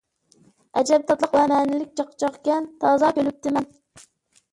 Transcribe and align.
ئەجەب 0.79 1.03
تاتلىق 1.11 1.35
ۋە 1.39 1.43
مەنىلىك 1.51 1.91
چاقچاقكەن! 1.99 2.65
تازا 2.85 3.11
كۈلۈپتىمەن. 3.19 3.69